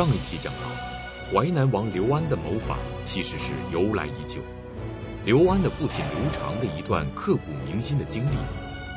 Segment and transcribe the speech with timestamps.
[0.00, 0.60] 上一期讲到，
[1.30, 4.40] 淮南王刘安的谋反其实是由来已久。
[5.26, 8.36] 刘安的父亲刘长的一段刻骨铭心的经历，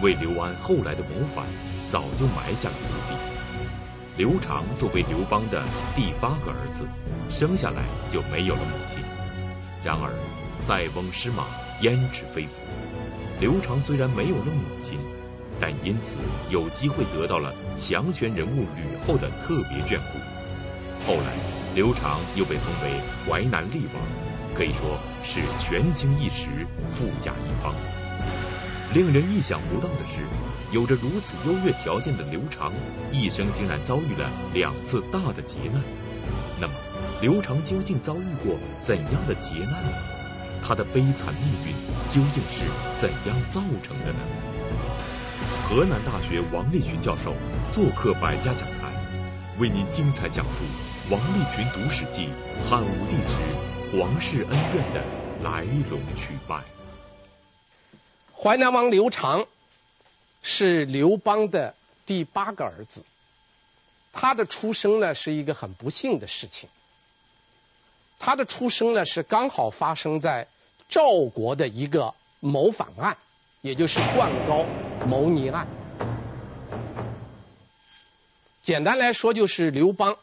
[0.01, 1.45] 为刘安后来的谋反
[1.85, 3.19] 早就埋下了伏笔。
[4.15, 5.61] 刘长作为刘邦的
[5.93, 6.85] 第八个儿子，
[7.29, 9.03] 生下来就没有了母亲。
[9.83, 10.13] 然而
[10.57, 11.47] 塞翁失马，
[11.81, 12.53] 焉知非福。
[13.41, 14.97] 刘长虽然没有了母亲，
[15.59, 16.15] 但因此
[16.49, 20.17] 有机会得到了强权人物吕后的特别眷顾。
[21.05, 21.33] 后来
[21.75, 24.01] 刘长又被封为淮南厉王，
[24.55, 27.75] 可以说是权倾一时，富甲一方。
[28.93, 30.21] 令人意想不到的是，
[30.71, 32.71] 有着如此优越条件的刘长，
[33.11, 35.81] 一生竟然遭遇了两次大的劫难。
[36.61, 36.73] 那么，
[37.21, 39.91] 刘长究竟遭遇过怎样的劫难呢？
[40.61, 41.73] 他的悲惨命运
[42.07, 42.63] 究竟是
[42.95, 44.19] 怎样造成的呢？
[45.67, 47.33] 河南大学王立群教授
[47.71, 48.93] 做客百家讲坛，
[49.57, 50.63] 为您精彩讲述
[51.13, 52.27] 王立群读史记
[52.67, 53.37] 汉武帝之
[53.91, 55.03] 皇室恩怨的
[55.43, 56.63] 来龙去脉。
[58.35, 59.45] 淮南王刘长
[60.41, 61.75] 是刘邦的
[62.07, 63.05] 第八个儿子，
[64.11, 66.67] 他的出生呢是一个很不幸的事情。
[68.17, 70.47] 他的出生呢是刚好发生在。
[70.89, 73.17] 赵国的一个谋反案，
[73.61, 74.65] 也就是灌高
[75.07, 75.67] 谋逆案。
[78.61, 80.17] 简单来说，就是刘邦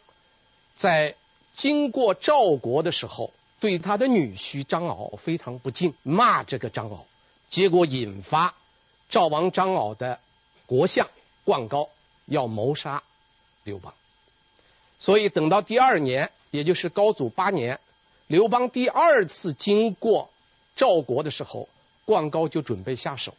[0.81, 1.15] 在
[1.55, 7.05] 经过赵国的时候，对他的女婿张敖非常不敬，骂这个张敖，
[7.51, 8.55] 结果引发
[9.11, 10.21] 赵王张敖的
[10.65, 11.11] 国相
[11.45, 11.91] 灌高
[12.25, 13.03] 要谋杀
[13.63, 13.93] 刘邦。
[14.99, 17.79] 所以等到第二年，也就是高祖八年，
[18.27, 20.31] 刘邦第二次经过。
[20.77, 21.69] 赵国的时候，
[22.07, 23.35] 灌高就准备下手，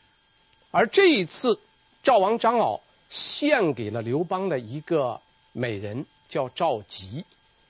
[0.69, 1.59] 而这一次
[2.03, 5.22] 赵王张敖献给了刘邦的一个
[5.53, 7.25] 美人叫赵吉，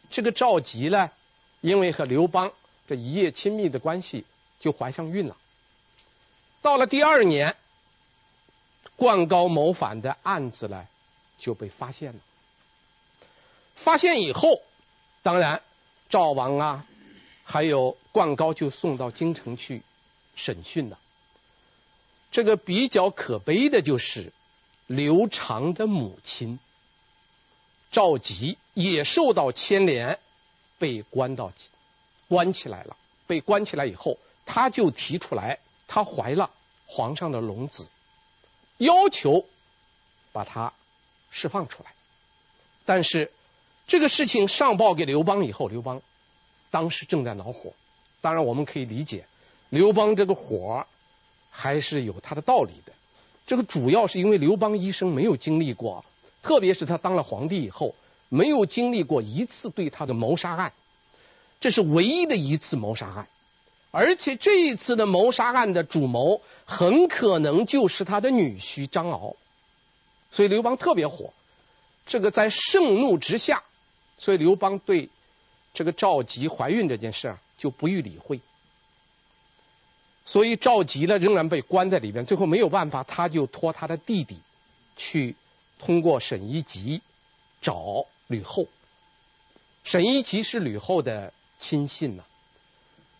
[0.09, 1.11] 这个赵吉呢，
[1.59, 2.53] 因为和刘邦
[2.87, 4.23] 这一夜亲密的关系，
[4.61, 5.35] 就怀上孕了。
[6.61, 7.57] 到了第二年，
[8.95, 10.87] 灌高谋反的案子呢
[11.37, 12.19] 就被发现了，
[13.75, 14.61] 发现以后，
[15.23, 15.61] 当然
[16.09, 16.85] 赵王啊。
[17.43, 19.81] 还有灌高就送到京城去
[20.37, 20.97] 审讯了。
[22.31, 24.31] 这个比较可悲的就是
[24.87, 26.59] 刘长的母亲
[27.91, 30.17] 赵吉也受到牵连，
[30.79, 31.51] 被关到
[32.27, 32.95] 关起来了。
[33.27, 36.49] 被关起来以后，他就提出来，他怀了
[36.85, 37.87] 皇上的龙子，
[38.77, 39.45] 要求
[40.33, 40.73] 把他
[41.29, 41.93] 释放出来。
[42.85, 43.31] 但是
[43.87, 46.01] 这个事情上报给刘邦以后，刘邦。
[46.71, 47.73] 当时正在恼火，
[48.21, 49.25] 当然我们可以理解，
[49.69, 50.87] 刘邦这个火
[51.49, 52.93] 还是有他的道理的。
[53.45, 56.05] 这个主要是因为刘邦一生没有经历过，
[56.41, 57.95] 特别是他当了皇帝以后，
[58.29, 60.73] 没有经历过一次对他的谋杀案，
[61.59, 63.27] 这是唯一的一次谋杀案，
[63.91, 69.35] 而且这一次的谋杀案的主谋很可能就是他的女婿张敖，
[70.31, 71.33] 所以刘邦特别火，
[72.05, 73.63] 这个在盛怒之下，
[74.17, 75.09] 所以刘邦对。
[75.73, 78.41] 这个赵佶怀孕这件事啊，就不予理会，
[80.25, 82.25] 所以赵吉呢仍然被关在里边。
[82.25, 84.35] 最后没有办法，他就托他的弟弟
[84.97, 85.37] 去
[85.83, 87.01] 通过沈一吉
[87.61, 88.67] 找吕后。
[89.83, 92.23] 沈一吉是吕后的亲信呐。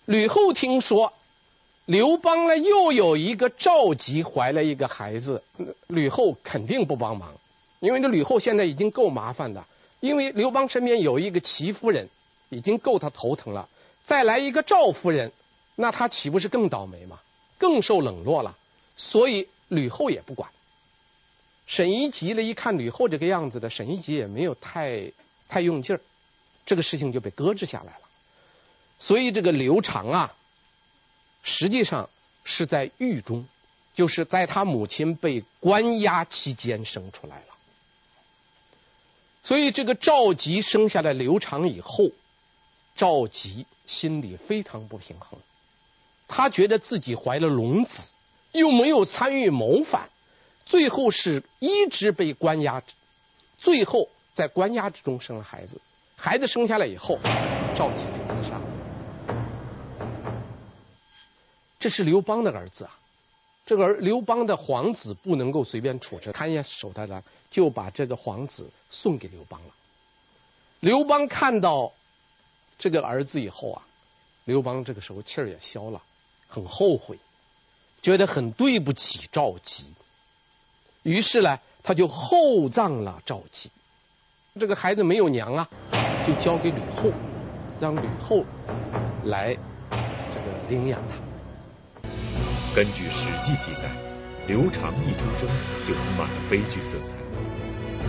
[0.06, 1.12] 吕后听说
[1.86, 5.44] 刘邦呢又有一个赵吉怀了一个孩子，
[5.88, 7.34] 吕后肯定不帮忙，
[7.80, 9.66] 因为这吕后现在已经够麻烦的，
[10.00, 12.08] 因为刘邦身边有一个齐夫人。
[12.54, 13.70] 已经够他头疼了，
[14.04, 15.32] 再来一个赵夫人，
[15.76, 17.18] 那他岂不是更倒霉吗？
[17.58, 18.58] 更受冷落了。
[18.98, 20.52] 所以吕后也不管。
[21.72, 25.14] 沈一吉呢，一看吕后这个样子的，沈一吉也没有太
[25.48, 26.02] 太用劲儿，
[26.66, 28.02] 这个事情就被搁置下来了。
[29.00, 30.36] 所以这个刘长啊，
[31.44, 32.10] 实际上
[32.44, 33.48] 是在狱中，
[33.94, 37.46] 就是在他母亲被关押期间生出来了。
[39.42, 42.12] 所以这个赵吉生下来刘长以后。
[42.94, 45.40] 赵吉心里非常不平衡，
[46.28, 48.12] 他觉得自己怀了龙子，
[48.52, 50.10] 又没有参与谋反，
[50.66, 52.84] 最后是一直被关押，
[53.60, 55.82] 最后在关押之中生了孩子，
[56.16, 57.20] 孩子生下来以后，
[57.76, 58.62] 赵吉就自杀了。
[61.80, 62.98] 这是刘邦的儿子啊，
[63.66, 69.74] 这个儿刘邦的皇子不能够随便处置，看一眼守他的，就把这个皇子送给刘邦了。
[70.80, 71.94] 刘邦看到。
[72.80, 73.84] 这个儿子以后啊，
[74.44, 76.02] 刘邦这个时候气儿也消了，
[76.48, 77.20] 很后悔，
[78.02, 79.86] 觉得很对不起赵吉，
[81.04, 83.72] 于是呢，他就厚葬了赵姬。
[84.60, 85.70] 这个孩子没有娘啊，
[86.28, 87.12] 就交给吕后，
[87.80, 88.46] 让吕后
[89.24, 89.56] 来
[89.90, 92.10] 这个领养他。
[92.76, 93.90] 根据《史记》记载，
[94.48, 95.50] 刘长一出生
[95.88, 97.16] 就充满了悲剧色彩，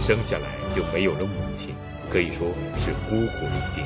[0.00, 1.74] 生下来就没有了母亲，
[2.10, 3.84] 可以说是孤苦伶仃。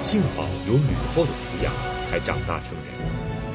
[0.00, 1.72] 幸好有吕后的抚养，
[2.02, 3.53] 才长大成人。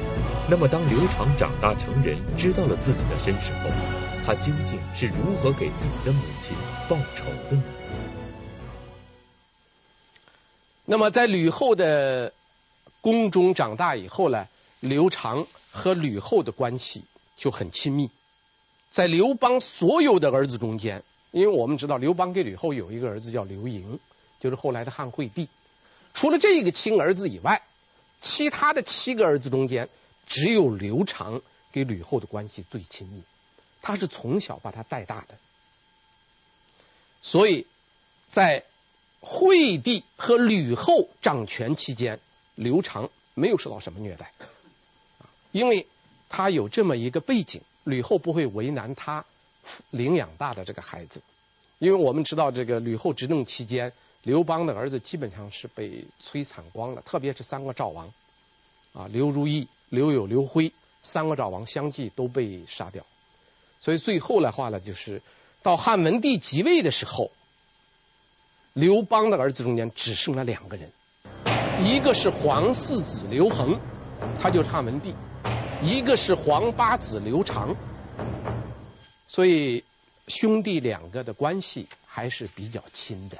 [0.50, 3.70] 那么，当刘长长大成人，知道了自己的身世后，
[4.26, 6.56] 他究竟是如何给自己的母亲
[6.88, 7.62] 报仇的呢？
[10.86, 12.32] 那么，在吕后的
[13.00, 14.48] 宫中长大以后呢，
[14.80, 17.04] 刘长和吕后的关系
[17.36, 18.10] 就很亲密。
[18.90, 24.00] 在刘邦所有的儿子中间，因为我们知道刘邦跟吕后有一个儿子叫刘盈，
[24.40, 25.48] 就是后来的汉惠帝。
[26.12, 27.62] 除了这个亲儿子以外，
[28.20, 29.88] 其他的七个儿子中间，
[30.30, 31.42] 只有刘长
[31.72, 33.22] 跟吕后的关系最亲密，
[33.82, 35.34] 他是从小把他带大的，
[37.20, 37.66] 所以
[38.28, 38.64] 在
[39.20, 42.20] 惠帝和吕后掌权期间，
[42.54, 44.32] 刘长没有受到什么虐待，
[45.50, 45.88] 因为
[46.28, 49.24] 他有这么一个背景，吕后不会为难他
[49.90, 51.22] 领养大的这个孩子，
[51.80, 53.92] 因为我们知道这个吕后执政期间，
[54.22, 58.12] 刘邦的儿子基本上是被摧残光了，特别是三个赵王。
[58.92, 59.66] 啊，刘如意。
[59.90, 60.72] 刘友、刘辉
[61.02, 63.04] 三个赵王相继都被杀掉，
[63.80, 65.20] 所以最后的话呢，就是
[65.64, 67.32] 到汉文帝即位的时候，
[68.72, 70.92] 刘邦的儿子中间只剩了两个人，
[71.84, 73.80] 一个是皇四子刘恒，
[74.40, 75.12] 他就是汉文帝；
[75.82, 77.74] 一个是皇八子刘长，
[79.26, 79.82] 所以
[80.28, 83.38] 兄弟两个的关系还是比较亲的。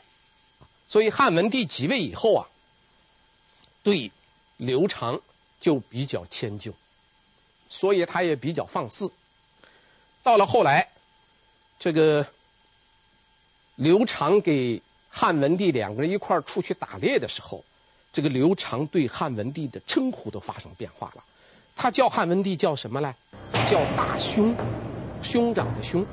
[0.88, 2.48] 所以汉文帝即位以后啊，
[3.84, 4.10] 对
[4.56, 5.20] 刘长。
[5.60, 6.72] 就比较迁就，
[7.68, 9.12] 所以他也比较放肆。
[10.22, 10.88] 到了后来，
[11.78, 12.26] 这个
[13.76, 17.64] 刘长给汉文帝两个人一块儿出去打猎的时候，
[18.12, 21.24] 这个刘长对汉文帝的称呼都发生变化了。
[21.76, 23.14] 他叫汉文帝叫什么呢？
[23.70, 24.54] 叫大兄，
[25.22, 26.04] 兄长的兄，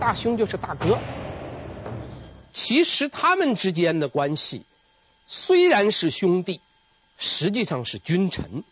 [0.00, 0.98] 大兄就是大哥。
[2.52, 4.64] 其实他们之间的关系
[5.26, 6.60] 虽然是兄弟，
[7.18, 8.64] 实际上是君臣。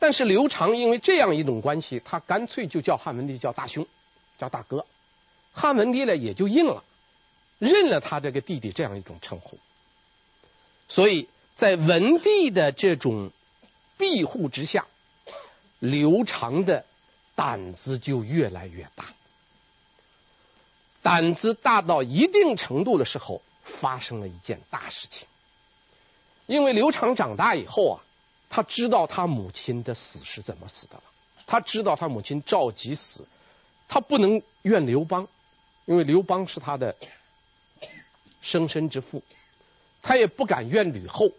[0.00, 3.86] 但是刘长因为这样一种关系，他干脆就叫汉文帝叫大兄，
[4.38, 4.86] 叫大哥。
[5.52, 6.82] 汉文帝呢也就应了，
[7.58, 9.58] 认了他这个弟弟这样一种称呼。
[10.88, 13.30] 所以在文帝的这种
[13.98, 14.86] 庇护之下，
[15.78, 16.86] 刘长的
[17.34, 19.04] 胆子就越来越大。
[21.02, 25.28] 胆子大到一定程度的时候，发生了一件大事情。
[26.46, 28.00] 因为刘长长大以后啊。
[28.52, 31.02] 他知道他母亲的死是怎么死的了，
[31.46, 33.24] 他知道他母亲着急死，
[33.88, 35.28] 他不能怨刘邦，
[35.86, 36.96] 因为刘邦是他的
[38.42, 39.22] 生身之父，
[40.02, 41.30] 他也不敢怨吕后，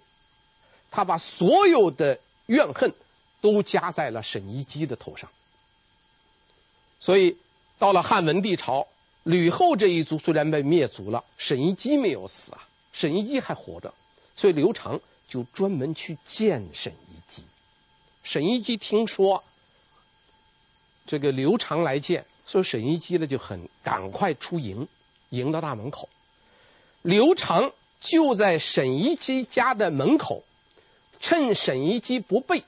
[0.90, 2.94] 他把所有的怨恨
[3.42, 5.30] 都加在了沈一基的头上，
[7.02, 7.38] 所以
[7.78, 8.88] 到了汉文帝朝，
[9.24, 12.64] 吕后这一族虽然被灭族了，沈一基没有死啊，
[12.94, 13.94] 沈一基还活着，
[14.38, 15.02] 所以刘长。
[15.32, 17.44] 就专门去见沈一基。
[18.22, 19.46] 沈一基听说
[21.08, 24.90] 这个刘长来见，所以沈一基呢就很赶快出营，
[25.30, 26.10] 迎到大门口。
[27.02, 30.44] 刘长就在沈一基家的门口，
[31.22, 32.66] 趁沈一基不备，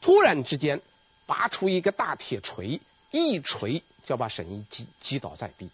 [0.00, 0.82] 突然之间
[1.26, 2.80] 拔出一个大铁锤，
[3.12, 5.70] 一锤就把沈一基击倒在地。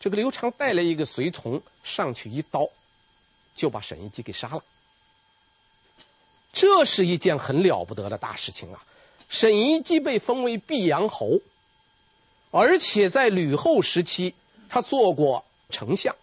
[0.00, 2.68] 这个刘长带了一个随从上去一刀，
[3.54, 4.64] 就把沈一基给杀了。
[6.56, 8.82] 这是一件很了不得的大事情啊！
[9.28, 11.40] 沈一基被封为毕阳侯，
[12.50, 14.32] 而且在吕后时期，
[14.70, 16.16] 他做过丞相，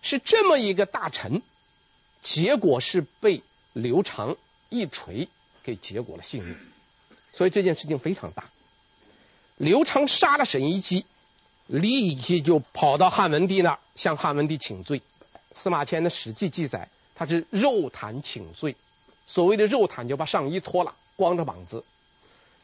[0.00, 1.42] 是这么一个大臣，
[2.22, 4.36] 结果是被刘长
[4.68, 5.28] 一锤
[5.64, 6.56] 给结果了性命，
[7.32, 8.44] 所以这件事情非常大。
[9.56, 11.04] 刘长杀了沈一基，
[11.66, 15.02] 立即就跑到汉文帝那儿向汉文帝请罪。
[15.52, 18.76] 司马迁的《史记》记载，他是肉袒请罪。
[19.26, 21.84] 所谓的肉袒，就把上衣脱了，光着膀子，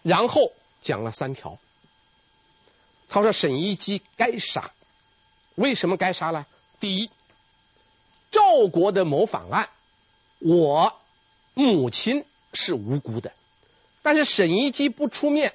[0.03, 1.59] 然后讲了三条。
[3.09, 4.71] 他说：“沈一基该杀，
[5.55, 6.45] 为什么该杀呢？
[6.79, 7.11] 第一，
[8.31, 9.71] 赵国的谋反案，
[10.41, 10.93] 我
[11.55, 13.33] 母亲是无辜的，
[14.03, 15.55] 但是沈一基不出面，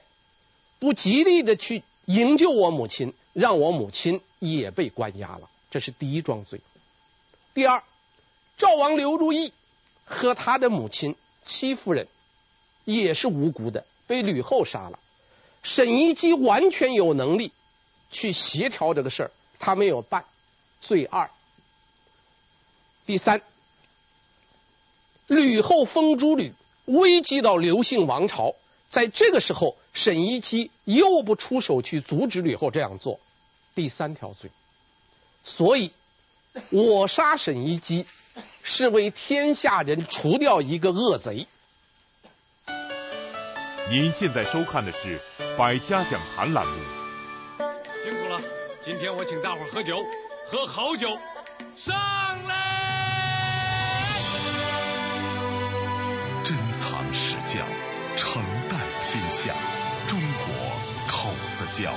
[0.80, 6.60] 不极力的去营救我母亲，让我母亲也被关押了，这是第一桩罪。
[7.54, 7.84] 第二，
[8.58, 9.54] 赵王刘如意。”
[10.06, 12.08] 和他的母亲戚夫人
[12.86, 15.00] 也是无辜的，被吕后杀了。
[15.64, 17.52] 沈一基完全有能力
[18.12, 20.26] 去协调这个事儿，他没有办。
[20.82, 21.30] 罪二，
[23.06, 23.42] 第三，
[25.28, 28.56] 吕后封诸吕，危及到刘姓王朝，
[28.90, 33.22] 在这个时候，沈一基又不出手去阻止吕后这样做，
[33.76, 34.52] 第三条罪。
[35.46, 35.94] 所以，
[36.70, 38.06] 我杀沈一基，
[38.64, 41.48] 是为天下人除掉一个恶贼。
[43.90, 45.20] 您现在收看的是
[45.58, 46.74] 《百家讲坛》栏目。
[48.04, 48.42] 辛苦了，
[48.84, 49.98] 今天我请大伙喝酒，
[50.50, 51.18] 喝好酒，
[51.76, 51.96] 上
[52.48, 52.54] 来！
[56.44, 57.66] 珍藏史教，
[58.18, 59.54] 承代天下，
[60.08, 60.56] 中国
[61.08, 61.94] 口子窖。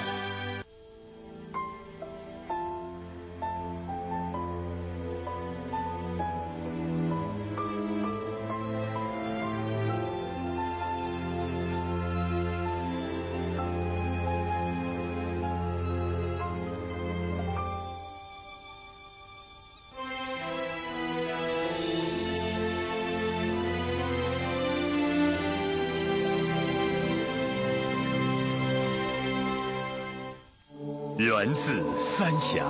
[31.57, 32.67] 自三峡，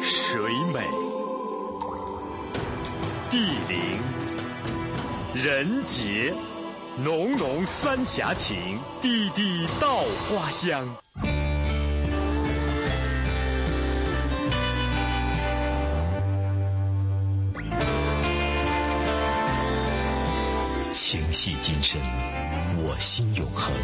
[0.00, 0.40] 水
[0.72, 0.80] 美
[3.28, 4.00] 地灵
[5.34, 6.32] 人杰，
[7.02, 9.96] 浓浓三峡情，地地稻
[10.28, 10.96] 花香。
[20.80, 22.00] 情系今生，
[22.86, 23.74] 我心永恒。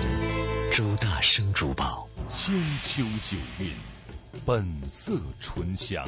[0.71, 2.10] 周大生珠宝。
[2.32, 3.72] 千秋九韵，
[4.46, 6.06] 本色醇香，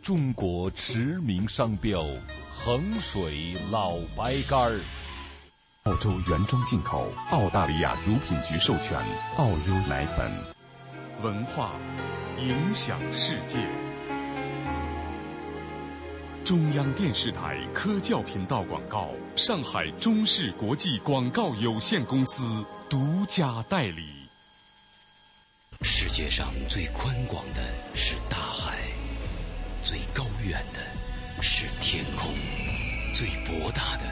[0.00, 2.06] 中国驰名商标，
[2.52, 4.80] 衡水老白干儿。
[5.82, 8.96] 澳洲原装进口，澳大利亚乳品局授权，
[9.38, 10.30] 澳优奶粉。
[11.24, 11.72] 文化
[12.38, 13.58] 影响世界。
[16.44, 24.25] 中央电视台科教频道广告，上海中视国际广告有限公司独家代理。
[25.82, 27.62] 世界上最宽广的
[27.94, 28.78] 是大海，
[29.82, 32.30] 最高远的是天空，
[33.14, 34.04] 最博大的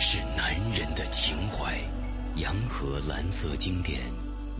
[0.00, 1.78] 是男人的情怀。
[2.36, 4.00] 洋河蓝色经典，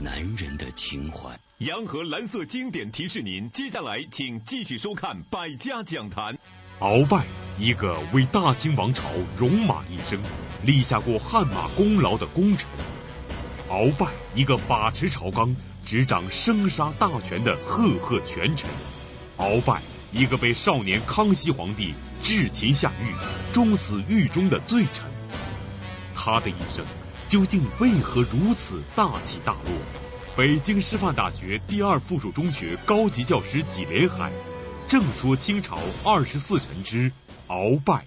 [0.01, 1.39] 男人的情怀。
[1.59, 6.35] 洋河蓝色经典提示您，接下来请继续收看《百家讲坛》。
[6.81, 7.25] 鳌拜，
[7.59, 10.21] 一个为大清王朝戎马一生，
[10.63, 12.67] 立下过汗马功劳的功臣；
[13.69, 15.55] 鳌拜，一个把持朝纲。
[15.85, 18.71] 执掌生杀大权的赫赫权臣，
[19.39, 19.83] 鳌拜
[20.13, 23.15] 一个被少年康熙皇帝制秦下狱，
[23.53, 25.05] 终死狱中的罪臣。
[26.15, 26.85] 他的一生
[27.29, 29.73] 究竟为何如此大起大落？
[30.37, 34.31] 北京师范大学第二附属中学高级教师纪连海
[34.87, 37.11] 正说清朝二十四臣之
[37.49, 38.07] 鳌拜。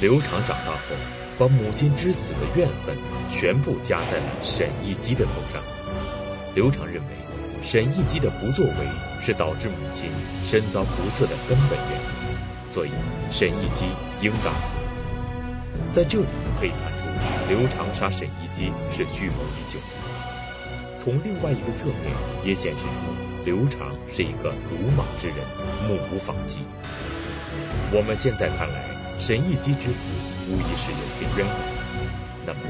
[0.00, 0.94] 刘长长大后，
[1.38, 2.96] 把母亲之死的怨恨
[3.28, 5.60] 全部加在了沈一基的头上。
[6.54, 8.72] 刘长认为，沈一基的不作为
[9.20, 10.08] 是导致母亲
[10.44, 12.90] 身遭不测的根本原因，所以
[13.32, 13.86] 沈一基
[14.22, 14.76] 应当死。
[15.90, 16.26] 在这里
[16.60, 19.80] 可以看出，刘长杀沈一基是蓄谋已久。
[20.96, 22.14] 从另外一个侧面
[22.44, 23.00] 也显示出，
[23.44, 25.38] 刘长是一个鲁莽之人，
[25.88, 26.60] 目无法纪。
[27.90, 28.96] 我们现在看来。
[29.18, 30.12] 沈一基之死
[30.48, 31.56] 无疑是有些冤枉。
[32.46, 32.60] 那么，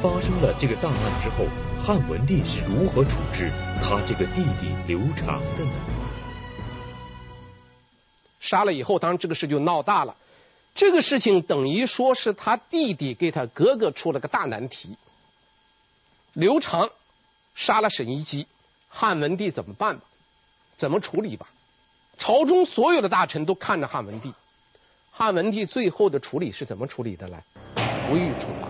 [0.00, 1.46] 发生了这个大案之后，
[1.84, 3.50] 汉文帝是如何处置
[3.82, 5.72] 他这个弟弟刘长的呢？
[8.38, 10.16] 杀了以后，当然这个事就闹大了。
[10.76, 14.96] 这个事情等于说是他弟弟给他哥哥出了个大难题。
[16.32, 16.90] 刘长
[17.56, 18.46] 杀了沈一基，
[18.88, 20.00] 汉文帝怎么办？
[20.76, 21.48] 怎么处理吧？
[22.16, 24.32] 朝中所有的大臣都看着汉文帝。
[25.18, 27.42] 汉文帝最后的处理是怎么处理的来？
[28.06, 28.68] 不予处罚，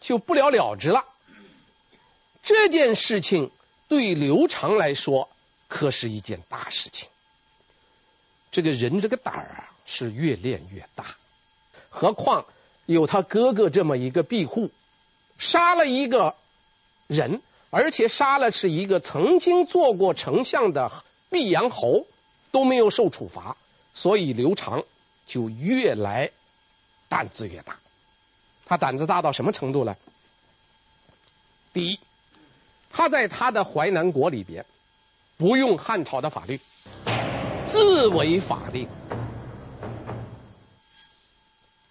[0.00, 1.04] 就不了了之了。
[2.44, 3.50] 这件事情
[3.88, 5.28] 对刘长来说
[5.66, 7.08] 可是一件大事情。
[8.52, 11.04] 这个人这个胆儿啊是越练越大，
[11.90, 12.46] 何况
[12.86, 14.70] 有他哥哥这么一个庇护，
[15.36, 16.36] 杀了一个
[17.08, 20.92] 人，而且杀了是一个曾经做过丞相的
[21.28, 22.06] 毕阳侯。
[22.54, 23.56] 都没有受处罚，
[23.94, 24.84] 所以刘长
[25.26, 26.30] 就越来
[27.08, 27.80] 胆子越大。
[28.64, 29.96] 他胆子大到什么程度呢？
[31.72, 31.98] 第一，
[32.92, 34.64] 他在他的淮南国里边
[35.36, 36.60] 不用汉朝的法律，
[37.66, 38.86] 自为法定，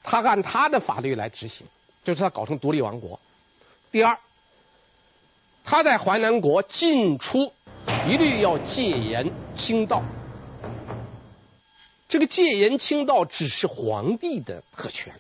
[0.01, 1.67] 他按他的法律来执行，
[2.05, 3.19] 就是他搞成独立王国。
[3.91, 4.17] 第二，
[5.65, 7.51] 他在淮南国进出
[8.07, 10.01] 一律要戒严清道。
[12.13, 15.19] 这个戒严清道只是皇帝的特权，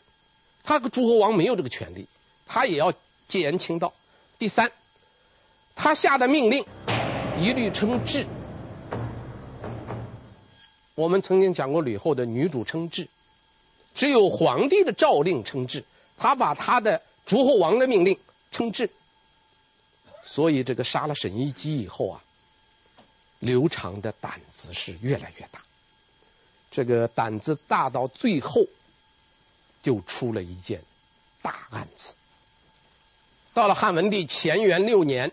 [0.63, 2.05] 他和诸侯王没有这个权利，
[2.45, 2.93] 他也要
[3.27, 3.95] 戒严清道。
[4.37, 4.71] 第三，
[5.73, 6.65] 他下的命令
[7.41, 8.27] 一律称制。
[10.93, 13.07] 我们曾经讲过吕后的女主称制，
[13.95, 15.85] 只有皇帝的诏令称制，
[16.19, 18.19] 他把他的诸侯王的命令
[18.51, 18.91] 称制。
[20.21, 22.23] 所以这个杀了沈一基以后啊，
[23.39, 25.62] 刘长的胆子是越来越大。
[26.73, 28.65] 这个胆子大到最后，
[29.83, 30.81] 就出了一件
[31.43, 32.15] 大案子。
[33.53, 35.31] 到了汉文帝乾元六年，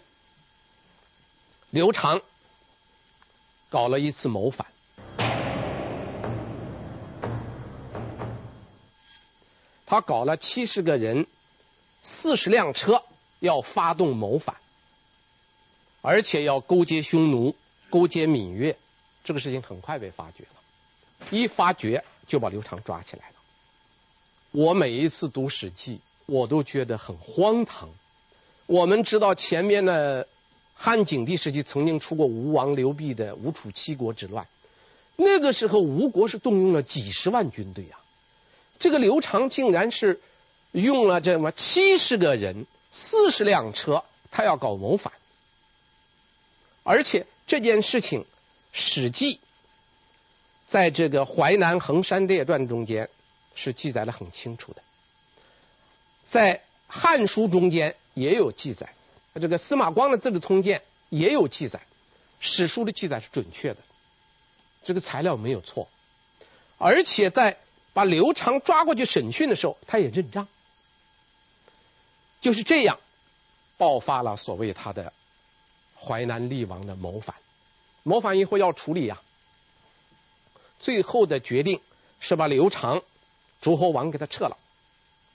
[1.71, 2.21] 刘长
[3.71, 4.67] 搞了一次谋反，
[9.87, 11.27] 他搞了七十个人、
[12.03, 13.03] 四十辆车，
[13.39, 14.57] 要发动谋反，
[16.03, 17.57] 而且要勾结匈奴、
[17.89, 18.77] 勾结芈越，
[19.25, 20.60] 这个事情很快被发觉了。
[21.31, 23.35] 一发觉就把刘长抓起来了。
[24.53, 25.97] 我每一次读《史记》，
[26.27, 27.91] 我都觉得很荒唐。
[28.67, 30.27] 我们知道前面的
[30.75, 34.47] 汉景帝时期曾经出过吴王刘濞的吴楚七国之乱，
[35.17, 38.01] 那个时候吴国是动用了几十万军队啊。
[38.79, 40.21] 这个刘长竟然是
[40.73, 45.13] 用了这么七十个人、四十辆车，他要搞谋反，
[46.83, 48.23] 而且这件事情，
[48.73, 49.35] 《史记》。
[50.71, 53.11] 在这个《淮南衡山列传》中间
[53.57, 54.81] 是记载的很清楚的，
[56.25, 58.95] 在《汉书》中间也有记载，
[59.35, 61.81] 这个司马光的《资治通鉴》也有记载，
[62.39, 63.79] 史书的记载是准确的，
[64.85, 65.89] 这个材料没有错，
[66.79, 67.59] 而且在
[67.93, 70.47] 把刘长抓过去审讯的时候，他也认账，
[72.41, 73.01] 就是这样
[73.77, 75.13] 爆发了所谓他的
[76.01, 77.35] 淮南厉王的谋反，
[78.05, 79.21] 谋反以后要处理呀、
[80.81, 81.81] 最后的决定
[82.19, 83.03] 是把刘长
[83.61, 84.57] 诸侯王给他撤了，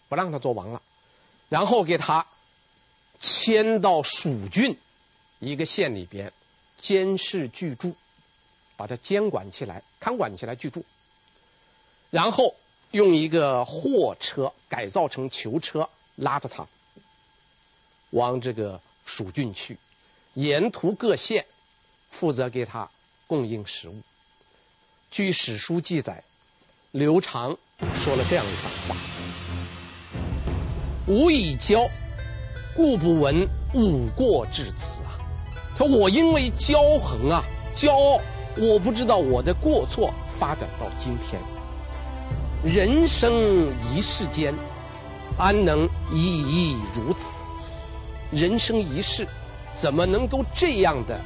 [0.09, 0.81] 不让他做王了，
[1.47, 2.25] 然后给他
[3.19, 4.77] 迁到蜀郡
[5.39, 6.33] 一个县里边
[6.79, 7.95] 监视居住，
[8.75, 10.83] 把他监管起来，看管起来居住，
[12.09, 12.55] 然后
[12.91, 16.67] 用一个货车改造成囚车拉着他
[18.09, 19.77] 往这个蜀郡去，
[20.33, 21.45] 沿途各县
[22.09, 22.89] 负责给他
[23.27, 24.01] 供应食物。
[25.11, 26.23] 据史书记载，
[26.91, 27.57] 刘长
[27.93, 28.97] 说了这样一番话
[31.07, 31.87] ：“吾以骄，
[32.75, 35.15] 故不闻吾过至此啊！”
[35.77, 37.45] 他：“我因为骄横啊，
[37.77, 38.19] 骄傲，
[38.57, 41.41] 我不知道我的过错发展到今天。
[42.65, 44.53] 人生一世间，
[45.37, 47.45] 安能一一如此？
[48.31, 49.27] 人生一世，
[49.75, 51.21] 怎么能够这样的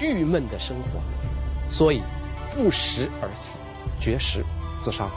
[0.00, 1.00] 郁闷的生活？
[1.70, 2.02] 所以。”
[2.54, 3.58] 不食而死，
[4.00, 4.44] 绝食
[4.82, 5.10] 自杀。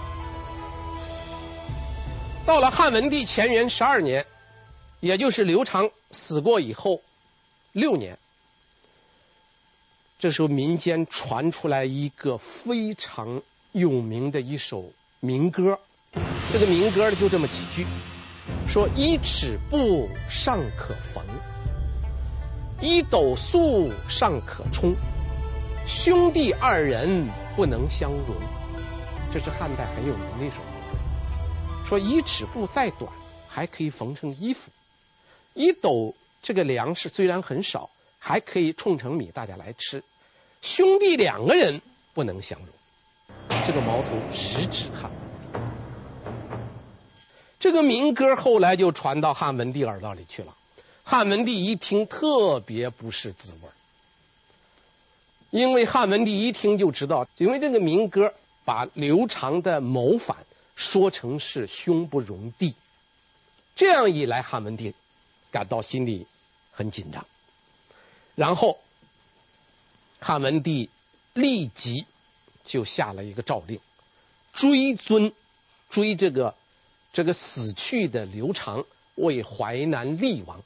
[2.45, 4.25] 到了汉文帝乾元十二年，
[4.99, 7.01] 也就是刘长死过以后
[7.71, 8.17] 六年，
[10.19, 13.41] 这时候民间传出来一个非常
[13.71, 15.79] 有名的一首民歌。
[16.51, 17.87] 这个民歌，就这么几句：
[18.67, 21.23] 说一尺布尚可缝，
[22.81, 24.95] 一斗粟尚可充。
[25.91, 28.35] 兄弟二人不能相容，
[29.33, 31.85] 这是汉代很有名的一首歌。
[31.85, 33.11] 说一尺布再短，
[33.49, 34.71] 还可以缝成衣服；
[35.53, 40.01] 一斗这个粮食虽然很少，还可以冲成米，大家来吃。
[40.61, 41.81] 兄弟两个人
[42.13, 42.69] 不能相容，
[43.67, 45.11] 这个矛头直指汉。
[47.59, 50.55] 这个民歌后来就传到汉文帝耳朵里去了。
[51.03, 53.69] 汉文帝一听，特别不是滋味。
[55.51, 58.33] 因为汉文帝一听就知道，因为这个民歌
[58.63, 60.37] 把刘长的谋反
[60.77, 62.73] 说成是兄不容弟，
[63.75, 64.93] 这样一来，汉文帝
[65.51, 66.25] 感到心里
[66.71, 67.25] 很紧张。
[68.35, 68.79] 然后，
[70.21, 70.89] 汉文帝
[71.33, 72.05] 立即
[72.63, 73.81] 就下了一个诏令，
[74.53, 75.33] 追尊
[75.89, 76.55] 追这个
[77.11, 78.85] 这个死去的刘长
[79.15, 80.61] 为淮南厉王，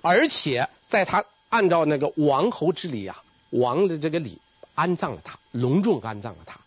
[0.00, 3.22] 而且在他按照那个王侯之礼啊。
[3.56, 4.38] 王的这个礼
[4.74, 6.58] 安葬了他，隆重安葬了他，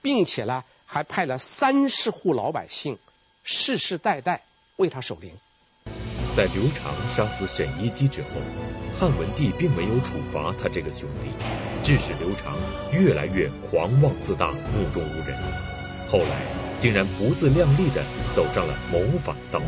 [0.00, 2.98] 并且呢，还派了三十户老百姓
[3.42, 4.42] 世世代代
[4.76, 5.32] 为他守灵。
[6.36, 8.28] 在刘长杀死沈一基之后，
[9.00, 11.28] 汉文帝并没有处罚他这个兄弟，
[11.82, 12.56] 致使刘长
[12.92, 15.36] 越来越狂妄自大、目中无人，
[16.08, 16.42] 后来
[16.78, 19.66] 竟然不自量力的走上了谋反道路。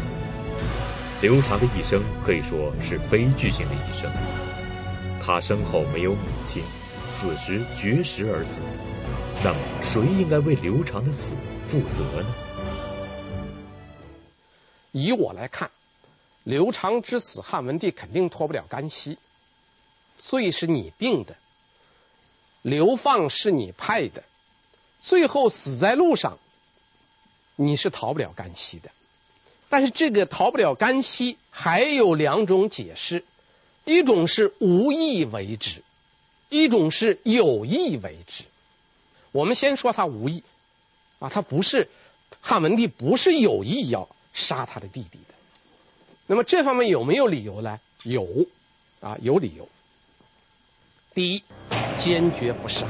[1.20, 4.08] 刘长的一生可以说是悲剧性的一生。
[5.20, 6.62] 他身后没有母亲，
[7.04, 8.62] 死时绝食而死。
[9.44, 11.34] 那么，谁应该为刘长的死
[11.66, 12.34] 负责呢？
[14.92, 15.70] 以我来看，
[16.44, 19.18] 刘长之死，汉文帝肯定脱不了干系。
[20.18, 21.36] 罪是你定的，
[22.62, 24.24] 流放是你派的，
[25.00, 26.38] 最后死在路上，
[27.54, 28.90] 你是逃不了干系的。
[29.68, 33.24] 但是这个逃不了干系，还有两种解释：
[33.88, 35.82] 一种是无意为之，
[36.50, 38.44] 一种是有意为之。
[39.32, 40.42] 我们先说他无意
[41.20, 41.88] 啊，他不是
[42.42, 45.34] 汉文帝不是有意要杀他的弟弟的。
[46.26, 47.80] 那么这方面有没有理由呢？
[48.02, 48.46] 有
[49.00, 49.66] 啊，有理由。
[51.14, 51.42] 第一，
[51.98, 52.86] 坚决不杀。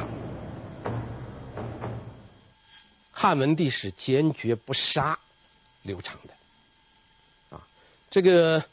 [3.12, 5.20] 汉文帝是坚决不杀
[5.82, 7.64] 刘长的啊。
[8.10, 8.64] 这个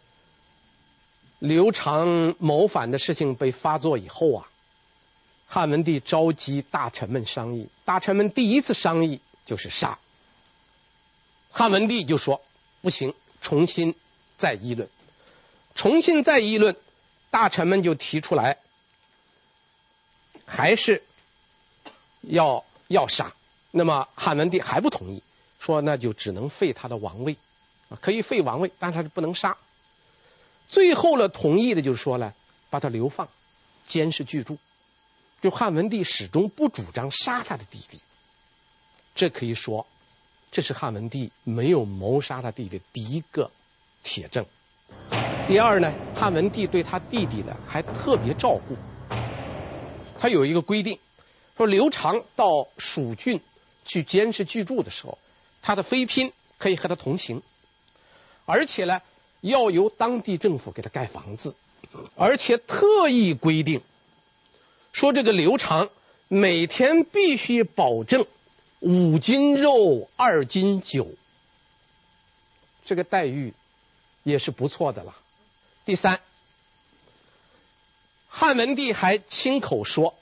[1.40, 4.48] 刘长谋反的事情被发作以后啊，
[5.48, 10.00] 汉文帝召集大臣们商议，大臣们第一次商议就是杀。
[11.52, 12.42] 汉文帝就说
[12.82, 13.96] 不行，重新
[14.38, 14.90] 再议论，
[15.76, 16.76] 重新再议论，
[17.32, 18.58] 大臣们就提出来，
[20.46, 21.04] 还是
[22.22, 23.34] 要要杀。
[23.72, 25.22] 那么汉文帝还不同意，
[25.60, 27.38] 说那就只能废他的王位。
[28.02, 29.58] 可以废王位，但是他是不能杀。
[30.68, 32.34] 最后呢，同意的就是说呢，
[32.70, 33.30] 把他流放，
[33.88, 34.58] 监视居住。
[35.42, 38.00] 就汉文帝始终不主张杀他的弟弟，
[39.14, 39.86] 这可以说，
[40.52, 43.52] 这是汉文帝没有谋杀他弟弟第一个
[44.04, 44.46] 铁证。
[45.48, 48.76] 第二呢，汉文帝对他弟弟呢还特别照顾。
[50.20, 50.98] 他有一个规定，
[51.58, 53.40] 说刘长到蜀郡
[53.86, 55.20] 去监视居住的时候，
[55.62, 57.44] 他的妃嫔可以和他同行。
[58.46, 59.02] 而且呢，
[59.46, 61.54] 要由当地政府给他盖房子，
[62.16, 63.82] 而且特意规定
[64.92, 65.90] 说，这个刘长
[66.28, 68.26] 每天必须保证
[68.80, 71.08] 五斤肉、二斤酒，
[72.86, 73.54] 这个待遇
[74.24, 75.16] 也是不错的了。
[75.86, 76.20] 第三，
[78.28, 80.16] 汉文帝还亲口说，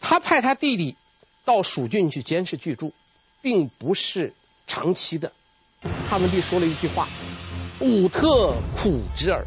[0.00, 0.96] 他派他弟弟
[1.44, 2.94] 到蜀郡去监视居住，
[3.42, 4.32] 并不是
[4.66, 5.32] 长期的。
[6.08, 7.06] 汉文帝说了一句话
[7.80, 9.44] ：“吾特苦之耳。”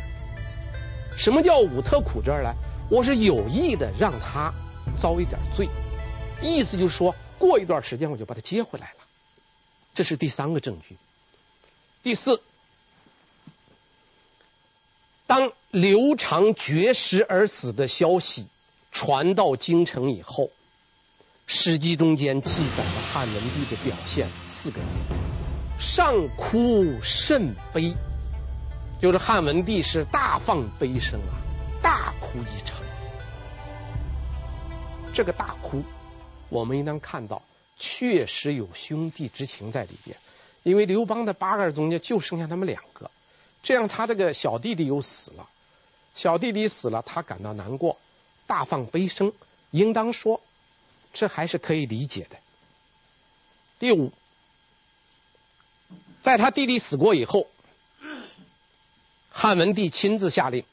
[1.18, 2.54] 什么叫“吾特苦之耳”呢？
[2.90, 4.54] 我是有意的让他
[4.96, 5.70] 遭一点罪，
[6.42, 8.98] 意思就是说过一段时间我就把他接回来了。
[9.94, 10.98] 这是第三个证据。
[12.04, 12.42] 第四，
[15.28, 18.48] 当刘长绝食而死的消息
[18.92, 20.46] 传到京城以后，
[21.48, 25.06] 《史记》中间记载了汉文帝的表现四个字。
[25.80, 27.94] 上哭甚悲，
[29.02, 31.34] 就是汉文帝是大放悲声啊，
[31.82, 32.80] 大哭一场。
[35.12, 35.84] 这个大哭，
[36.50, 37.42] 我们应当看到，
[37.80, 40.16] 确实有兄弟之情在里边。
[40.62, 43.10] 因为刘邦的八个儿中间就剩下他们两个，
[43.64, 45.50] 这样他这个小弟弟又死了，
[46.14, 47.98] 小弟弟死了，他感到难过，
[48.46, 49.34] 大放悲声，
[49.72, 50.42] 应当说，
[51.12, 52.38] 这还是可以理解的。
[53.80, 54.12] 第五。
[56.22, 57.48] 在他弟弟死过以后，
[59.32, 60.64] 汉文帝亲自下令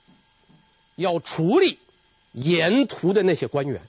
[0.97, 1.79] 要处理
[2.33, 3.81] 沿途的那些官员，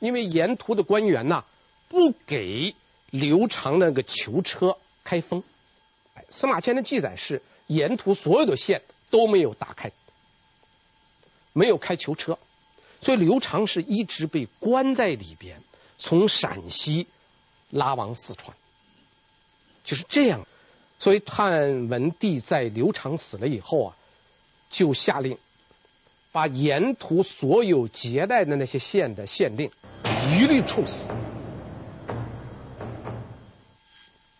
[0.00, 1.44] 因为沿途的官员呐
[1.88, 2.74] 不给
[3.10, 5.44] 刘长那个囚车开封。
[6.30, 9.92] 司马迁的记载是沿途所有的县都没有打开，
[11.52, 12.38] 没有开囚车，
[13.00, 15.62] 所以刘长是一直被关在里边，
[15.98, 17.06] 从陕西
[17.70, 18.56] 拉往四川，
[19.84, 20.46] 就是这样。
[20.98, 23.96] 所以汉文帝在刘长死了以后啊，
[24.70, 25.38] 就下令
[26.32, 29.70] 把沿途所有接待的那些县的县令
[30.30, 31.08] 一律处死。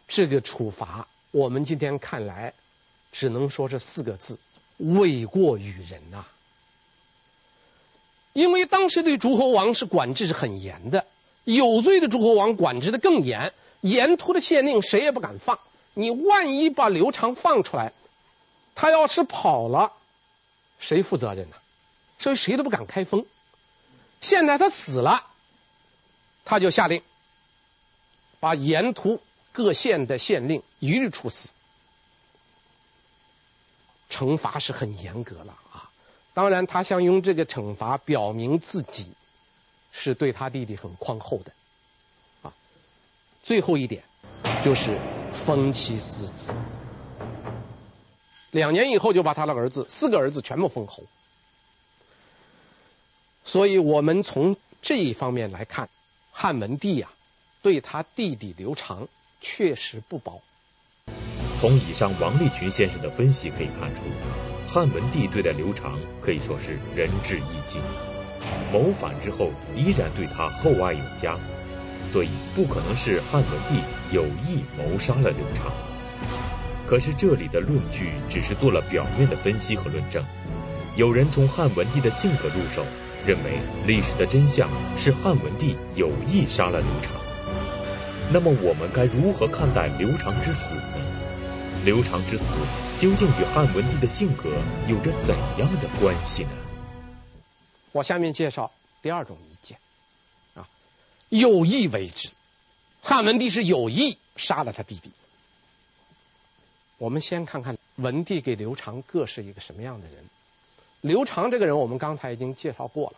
[0.09, 2.55] 这个处罚，我们今天看来
[3.13, 4.39] 只能说是四个字：
[4.79, 6.25] 诿过于人呐。
[8.33, 11.07] 因为当时对诸侯王是管制是很严的，
[11.45, 15.59] 有罪的诸侯王管制的更严，沿途的县令谁也不敢放。
[15.95, 17.93] 你万一把刘长放出来，
[18.75, 19.93] 他要是跑了，
[20.79, 21.57] 谁负责任呢？
[22.19, 23.27] 所以谁都不敢开封。
[24.21, 25.27] 现在他死了，
[26.45, 27.03] 他就下令
[28.41, 29.21] 把沿途
[29.53, 31.51] 各县的县令一律处死，
[34.11, 35.91] 惩罚是很严格了啊。
[36.35, 39.13] 当然，他想用这个惩罚表明自己
[39.93, 41.53] 是对他弟弟很宽厚的
[42.43, 42.53] 啊。
[43.43, 44.05] 最后一点
[44.63, 44.99] 就是。
[45.33, 46.55] 封其四子，
[48.57, 51.05] 两年以后就把他的儿子四个儿子全部封侯。
[53.45, 55.91] 所以我们从这一方面来看，
[56.33, 57.11] 汉文帝呀、
[57.63, 59.09] 对他弟弟刘长
[59.41, 60.41] 确实不薄。
[61.59, 64.03] 从以上王立群先生的分析可以看出，
[64.67, 67.81] 汉文帝对待刘长可以说是仁至义尽，
[68.73, 71.39] 谋反之后依然对他厚爱有加，
[72.11, 73.81] 所以不可能是汉文帝
[74.15, 75.73] 有意谋杀了刘长。
[76.87, 80.25] 可是这里的论据只是做了表面的分析和论证，
[80.95, 82.87] 有人从汉文帝的性格入手，
[83.27, 87.13] 认为历史的真相是汉文帝有意杀了刘长。
[88.33, 90.83] 那么我们该如何看待刘长之死呢？
[91.85, 92.57] 刘长之死
[92.97, 94.51] 究竟与汉文帝的性格
[94.89, 96.51] 有着怎样的关系呢？
[97.93, 98.71] 我下面介绍
[99.03, 99.79] 第二种意见
[100.55, 100.69] 啊，
[101.31, 102.31] 有意为之，
[103.03, 105.11] 汉文帝是有意杀了他弟弟。
[106.99, 110.25] 我们先看看文帝给刘长各是一个什么样的人。
[111.03, 113.17] 刘长这个人，我们刚才已经介绍过了。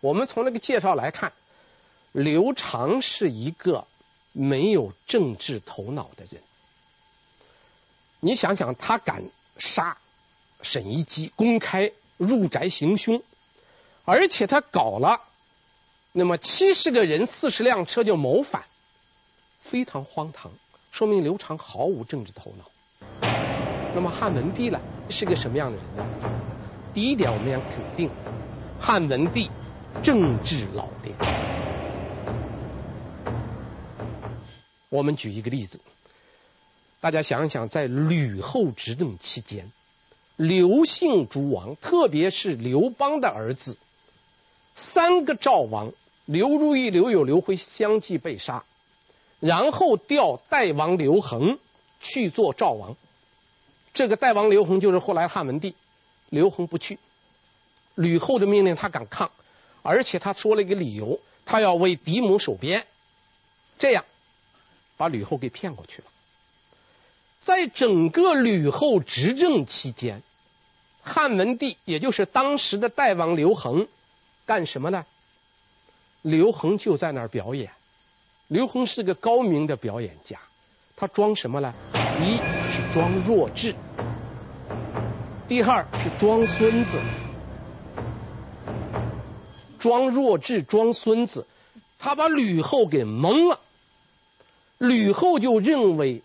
[0.00, 1.32] 我们从那个介绍来看，
[2.12, 3.86] 刘长是一个
[4.32, 6.42] 没有政治头脑的人。
[8.18, 9.24] 你想想，他敢
[9.58, 9.96] 杀
[10.60, 13.22] 沈一基，公开入宅行凶，
[14.04, 15.20] 而且他搞了
[16.12, 18.64] 那么七十个人、四十辆车就谋反，
[19.60, 20.52] 非常荒唐，
[20.90, 22.69] 说明刘长毫无政治头脑。
[23.94, 26.06] 那么汉文帝呢，是个什么样的人呢？
[26.94, 28.10] 第一点，我们要肯定
[28.80, 29.50] 汉文帝
[30.02, 31.14] 政治老练。
[34.88, 35.80] 我们举一个例子。
[37.00, 39.70] 大家想想，在吕后执政期间，
[40.36, 43.78] 刘姓诸王，特别是刘邦的儿子，
[44.76, 45.92] 三个赵王
[46.26, 48.64] 刘如意、刘友、刘辉相继被杀，
[49.40, 51.58] 然后调代王刘恒
[52.00, 52.96] 去做赵王。
[53.92, 55.74] 这个代王刘恒就是后来汉文帝，
[56.28, 56.98] 刘恒不去，
[57.94, 59.30] 吕后的命令他敢抗，
[59.82, 62.86] 而且他说了一个理由，他要为嫡母守边，
[63.78, 64.04] 这样
[64.96, 66.08] 把吕后给骗过去了。
[67.40, 70.22] 在整个吕后执政期间，
[71.02, 73.88] 汉文帝也就是当时的代王刘恒
[74.46, 75.06] 干什么呢？
[76.22, 77.72] 刘恒就在那儿表演。
[78.46, 80.38] 刘恒是个高明的表演家，
[81.00, 81.72] 他装什么呢？
[82.20, 83.74] 一是装弱智，
[85.48, 86.98] 第二是装孙子，
[89.78, 91.46] 装弱智，装孙子，
[91.98, 93.58] 他把吕后给蒙了。
[94.76, 96.22] 吕后就认为。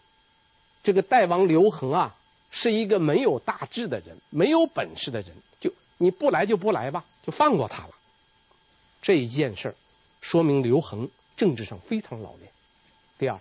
[0.83, 2.15] 这个代王刘恒啊，
[2.51, 7.89] 是一个没有大志的人，没有本事的人，就你不来就不来吧，就放过他了。
[9.01, 9.73] 这一件事
[10.21, 12.51] 说明刘恒政治上非常老练。
[13.17, 13.39] 第二，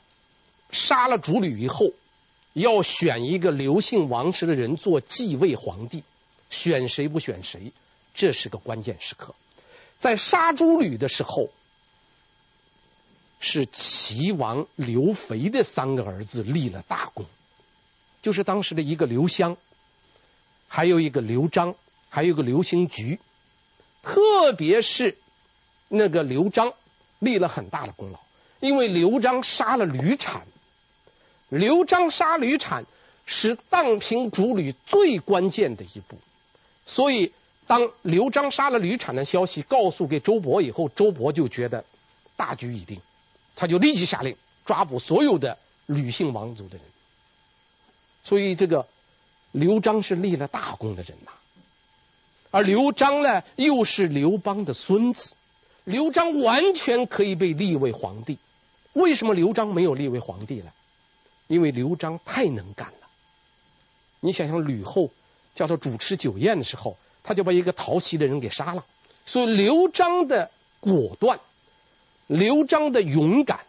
[0.74, 1.92] 杀了主吕以后，
[2.52, 6.02] 要选一个刘姓王室的人做继位皇帝，
[6.50, 7.72] 选谁不选谁，
[8.12, 9.36] 这是个关键时刻。
[9.98, 11.48] 在杀主吕的时候，
[13.38, 17.24] 是齐王刘肥的三个儿子立了大功，
[18.20, 19.56] 就是当时的一个刘襄，
[20.66, 21.76] 还有一个刘璋，
[22.08, 23.20] 还有一个刘兴菊，
[24.02, 25.16] 特别是
[25.88, 26.72] 那个刘璋
[27.20, 28.18] 立了很大的功劳，
[28.60, 30.46] 因为刘璋杀了吕产，
[31.48, 32.86] 刘璋杀吕产
[33.26, 36.18] 是荡平主吕最关键的一步，
[36.86, 37.32] 所以
[37.66, 41.84] 当刘璋杀了吕产的消息告诉给周勃以后，周勃就觉得
[42.36, 43.00] 大局已定。
[43.56, 46.84] 他就立即下令抓捕所有的吕姓王族的人，
[48.24, 48.88] 所以这个
[49.52, 51.30] 刘璋是立了大功的人呐。
[52.50, 55.34] 而刘璋呢，又是刘邦的孙子，
[55.84, 58.38] 刘璋完全可以被立为皇帝。
[58.92, 60.72] 为什么刘璋没有立为皇帝呢？
[61.46, 63.08] 因为刘璋太能干了。
[64.20, 65.10] 你想想，吕后
[65.54, 68.84] 叫他主持酒宴的时候，他就把一个讨喜的人给杀了。
[69.26, 71.40] 所以刘璋的果断。
[72.26, 73.60] 刘璋的勇敢，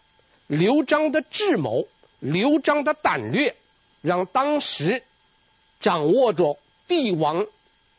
[0.48, 3.54] 刘璋的智谋，刘璋的胆略，
[4.02, 5.04] 让当时
[5.82, 6.58] 掌握着
[6.88, 7.48] 帝王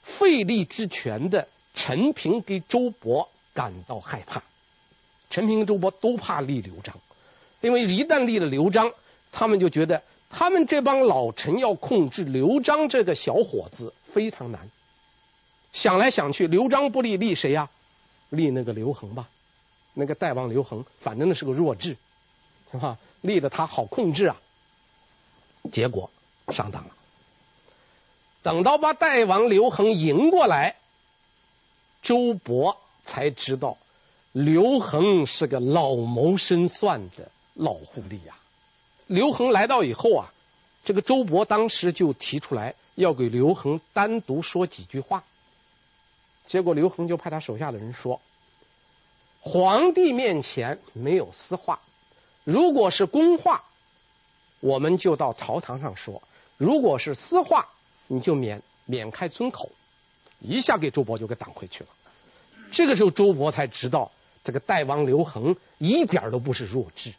[0.03, 4.43] 废立之权的陈平给周勃感到害怕。
[5.29, 6.97] 陈平跟周勃都怕立刘璋，
[7.61, 8.93] 因为一旦立了刘璋，
[9.39, 14.71] 他们就觉得他们这帮老臣要控制刘璋这个小伙子非常难。
[15.75, 17.69] 想来想去，刘璋不立，立谁呀？
[18.31, 19.29] 立那个刘恒吧。
[19.93, 21.99] 那个代王刘恒，反正那是个弱智，
[22.73, 22.97] 是吧？
[23.21, 24.37] 立的他好控制啊，
[25.71, 26.11] 结果
[26.49, 26.91] 上当了。
[28.43, 30.77] 等到把代王刘恒迎过来，
[32.01, 33.77] 周勃才知道
[34.33, 38.36] 刘恒是个老谋深算的老狐狸呀。
[39.07, 40.33] 刘恒来到以后啊，
[40.85, 45.23] 这个周勃当时就提出来要给刘恒单独说几句话。
[46.47, 48.21] 结果刘恒就派他手下的人说
[49.41, 51.81] ：“皇帝面前没有私话，
[52.43, 53.65] 如果是公话，
[54.61, 56.21] 我们就到朝堂上说；
[56.57, 57.69] 如果是私话，
[58.09, 59.71] 你就免免开尊口。”
[60.41, 61.91] 一下给周勃就给挡回去了。
[62.71, 64.11] 这个时候周勃才知道，
[64.45, 67.13] 这个代王刘恒一点都不是弱智。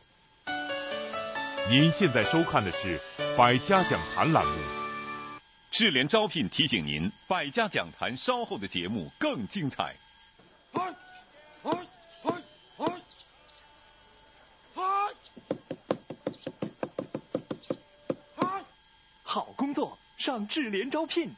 [1.69, 2.97] 您现在收看的是
[3.35, 4.51] 《百家讲坛》栏目。
[5.69, 9.95] 智联招聘提醒您，《百家讲坛》稍后的节目更精彩。
[19.23, 21.35] 好工作上智联招聘。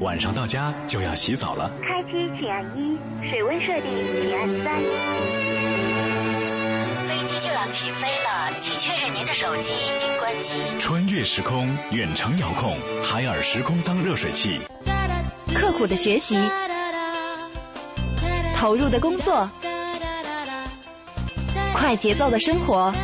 [0.00, 1.70] 晚上到家就要洗澡了。
[1.82, 2.98] 开机请按一，
[3.30, 5.45] 水温设定请按三。
[7.70, 10.58] 起飞了，请确认您的手机已经关机。
[10.78, 14.60] 穿越时空，远程遥控，海尔时空舱热水器。
[15.54, 16.38] 刻苦的学习，
[18.56, 19.50] 投入的工作，
[21.74, 22.94] 快节奏的生活，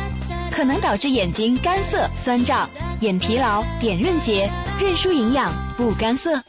[0.51, 2.69] 可能导致眼睛干涩、酸胀、
[3.01, 4.49] 眼疲劳、点润结、
[4.79, 6.43] 认输营养不干涩。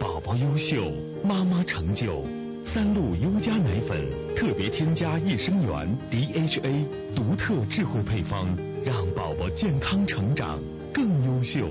[0.00, 0.92] 宝宝优秀，
[1.24, 2.24] 妈妈成就。
[2.70, 3.98] 三鹿优佳奶粉
[4.36, 6.84] 特别添加益生元 DHA，
[7.16, 8.46] 独特智慧配方，
[8.84, 10.60] 让宝宝健康成长
[10.92, 11.66] 更优秀。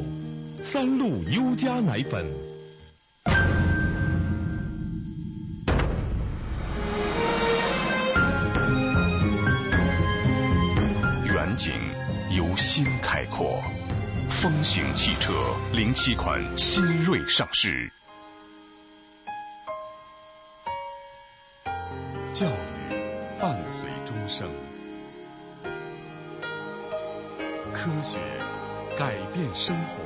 [0.60, 2.26] 三鹿优佳奶粉。
[11.32, 11.74] 远景
[12.36, 13.62] 由心开阔，
[14.32, 15.32] 风行汽车
[15.76, 17.92] 零七款新锐上市。
[22.38, 22.52] 教育
[23.42, 24.48] 伴随终生，
[27.74, 28.20] 科学
[28.96, 30.04] 改变生活，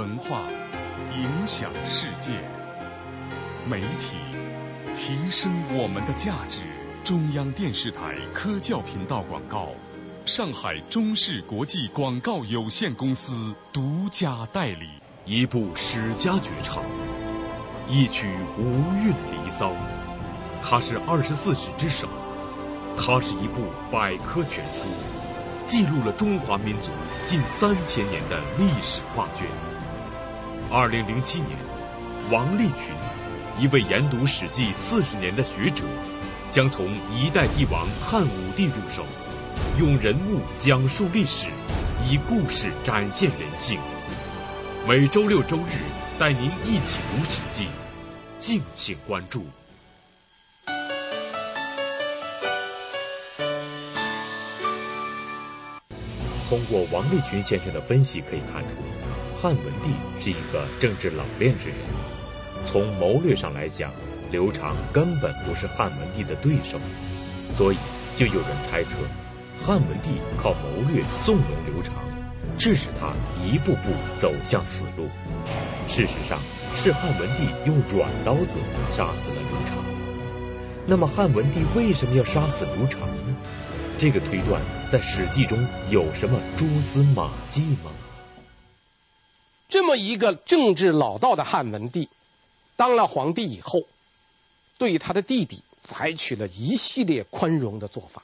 [0.00, 0.42] 文化
[1.16, 2.38] 影响世界，
[3.68, 4.16] 媒体
[4.94, 6.60] 提升我们的价值。
[7.02, 9.70] 中央电视台科教频道广告，
[10.24, 14.88] 上海中视国际广告有限公司独家代理。
[15.24, 16.84] 一部史家绝唱。
[17.88, 19.72] 一曲无韵离骚，
[20.62, 22.08] 它是二十四史之首，
[22.96, 24.86] 它是一部百科全书，
[25.66, 26.90] 记录了中华民族
[27.24, 29.46] 近三千年的历史画卷。
[30.70, 31.50] 二零零七年，
[32.30, 32.94] 王立群，
[33.58, 35.84] 一位研读《史记》四十年的学者，
[36.50, 39.04] 将从一代帝王汉武帝入手，
[39.78, 41.48] 用人物讲述历史，
[42.08, 43.78] 以故事展现人性。
[44.88, 45.82] 每周六周日。
[46.18, 47.64] 带您一起读《史记》，
[48.38, 49.44] 敬请关注。
[56.48, 58.76] 通过王立群先生的分析可以看出，
[59.40, 61.78] 汉文帝是一个政治老练之人。
[62.64, 63.90] 从谋略上来讲，
[64.30, 66.78] 刘长根本不是汉文帝的对手，
[67.50, 67.78] 所以
[68.14, 68.98] 就有人猜测，
[69.64, 71.94] 汉文帝靠谋略纵容刘长。
[72.58, 75.08] 致使他一步步走向死路。
[75.88, 76.40] 事实上，
[76.74, 78.58] 是汉文帝用软刀子
[78.90, 79.84] 杀死了刘长。
[80.86, 83.36] 那么，汉文帝为什么要杀死刘长呢？
[83.98, 87.92] 这个推断在《史记》中有什么蛛丝马迹吗？
[89.68, 92.08] 这么一个政治老道的汉文帝，
[92.76, 93.82] 当了皇帝以后，
[94.78, 98.22] 对他的弟弟采取了一系列宽容的做法。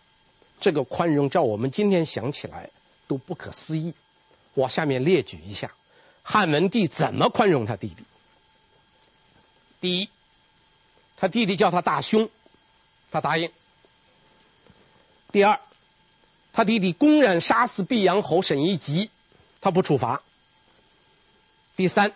[0.61, 2.71] 这个宽容，照我们今天想起来
[3.07, 3.95] 都不可思议。
[4.59, 5.73] 我下面列举一下，
[6.25, 8.03] 汉文帝怎么宽容他弟弟。
[9.81, 10.09] 第一，
[11.16, 12.29] 他弟弟叫他大兄，
[13.12, 13.53] 他答应。
[15.31, 15.61] 第二，
[16.53, 19.11] 他弟弟公然杀死毕阳侯沈一吉，
[19.61, 20.23] 他不处罚。
[21.77, 22.12] 第三，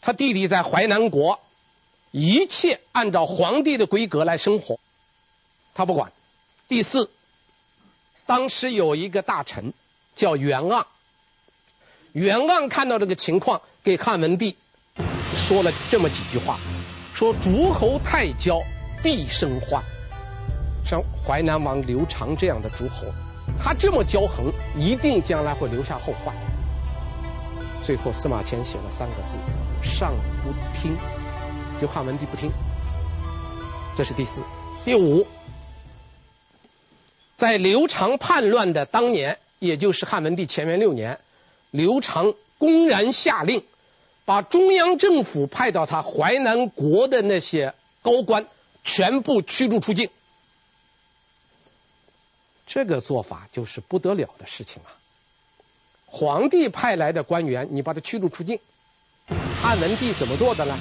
[0.00, 1.40] 他弟弟在淮南国
[2.12, 4.78] 一切按照皇帝的规格来生活，
[5.74, 6.12] 他不管。
[6.68, 7.10] 第四，
[8.24, 9.74] 当时有一个大臣
[10.14, 10.86] 叫袁盎。
[12.16, 14.56] 袁盎看到这个情况，给汉文帝
[15.36, 16.58] 说了这么几句话：
[17.12, 18.62] 说诸侯太骄，
[19.02, 19.82] 必生患。
[20.82, 23.08] 像淮南王刘长这样的诸侯，
[23.62, 26.34] 他这么骄横，一定将来会留下后患。
[27.82, 29.36] 最后司马迁写了三个字：
[29.82, 30.96] 上不听。
[31.82, 32.50] 就汉文帝不听。
[33.94, 34.40] 这是第四。
[34.86, 35.26] 第五，
[37.36, 41.18] 在刘长叛乱的当年，也就是汉文帝乾元六年。
[41.76, 43.62] 刘长公然下令，
[44.24, 48.46] 把中央政府派到他淮南国的那些高官
[48.82, 50.08] 全部驱逐出境。
[52.66, 54.88] 这个做法就是不得了的事情啊！
[56.06, 58.58] 皇帝派来的官员，你把他驱逐出境。
[59.62, 60.78] 汉文帝怎么做的呢？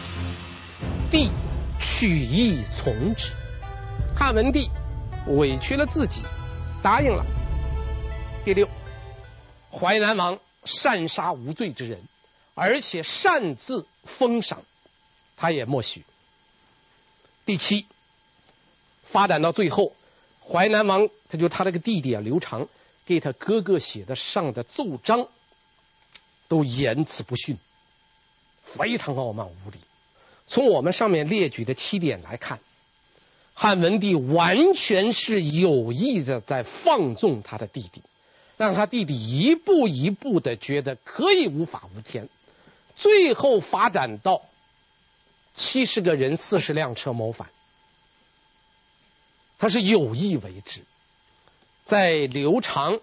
[1.11, 1.29] 帝
[1.81, 3.31] 取义从之。
[4.15, 4.69] 汉文帝
[5.27, 6.21] 委屈了自己，
[6.81, 7.25] 答应了。
[8.45, 8.69] 第六，
[9.71, 12.01] 淮南王擅杀无罪之人，
[12.53, 14.63] 而且擅自封赏，
[15.37, 16.03] 他也默许。
[17.45, 17.85] 第七，
[19.03, 19.93] 发展到最后，
[20.43, 22.67] 淮南王他就他那个弟弟啊刘长
[23.05, 25.27] 给他哥哥写的上的奏章，
[26.47, 27.57] 都言辞不逊，
[28.63, 29.77] 非常傲慢无礼。
[30.47, 32.59] 从我们上面列举的七点来看，
[33.53, 38.01] 汉文帝完全是有意的在放纵他的弟弟，
[38.57, 42.29] 让他弟弟一步一步的觉得可以无法无天，
[42.95, 44.41] 最后发展到
[45.55, 47.49] 七十个人、四十辆车谋反，
[49.57, 50.81] 他是有意为之。
[51.83, 52.99] 在刘长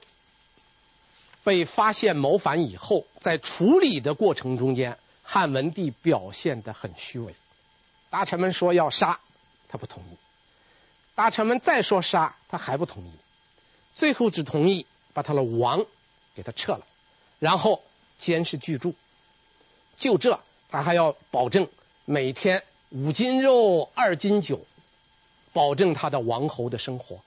[1.45, 4.99] 被发现谋反以后，在处理的过程中间。
[5.25, 7.35] 汉文帝表现的很虚伪，
[8.11, 9.21] 大臣们说要杀，
[9.69, 10.17] 他不同意；
[11.15, 13.11] 大臣们再说杀，他还不同意。
[13.95, 15.85] 最后只同意把他的王
[16.35, 16.87] 给他撤了，
[17.39, 17.83] 然后
[18.19, 18.95] 监视居住。
[19.97, 20.41] 就这，
[20.71, 21.69] 他还要保证
[22.05, 24.65] 每天五斤肉、二斤酒，
[25.53, 27.21] 保证他的王侯的生活。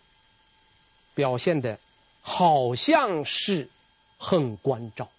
[1.14, 1.80] 表现的
[2.22, 3.70] 好像是
[4.18, 5.10] 很关照。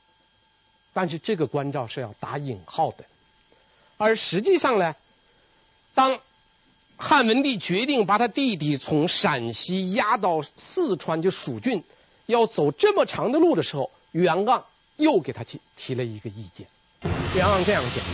[0.93, 3.05] 但是这个关照是要打引号的，
[3.99, 4.97] 而实际上呢，
[5.95, 6.19] 当
[6.97, 11.85] 汉文帝决定把他弟弟从陕西押到四川就蜀郡，
[12.27, 14.63] 要走这么长的路的时候，袁盎
[14.97, 16.67] 又给他提提了一个意见。
[17.35, 18.05] 袁盎这样讲，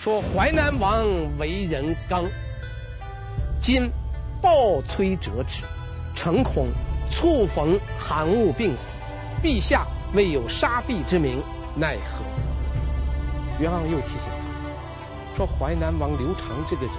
[0.00, 1.06] 说淮南王
[1.38, 2.24] 为人刚，
[3.60, 3.90] 今
[4.40, 5.64] 暴摧折之，
[6.14, 6.68] 诚恐
[7.10, 9.00] 猝逢寒恶病死，
[9.42, 11.42] 陛下未有杀弟之名。
[11.76, 12.24] 奈何？
[13.58, 14.30] 袁盎又提醒
[15.34, 16.94] 他，说淮南王刘长这个人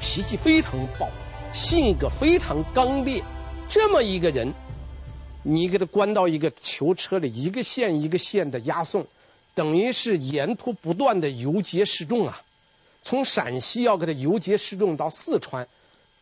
[0.00, 1.08] 脾气非常暴，
[1.52, 3.22] 性格非常刚烈，
[3.70, 4.52] 这么一个人，
[5.44, 9.06] 你给他关到一个囚车里，一个县一个县的押送，
[9.54, 12.42] 等于是沿途不断的游街示众啊！
[13.04, 15.68] 从陕西要给他游街示众到四川，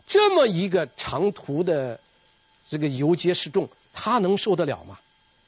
[0.06, 2.00] 这么一个长途的
[2.68, 4.98] 这个游街示众，他能受得了吗？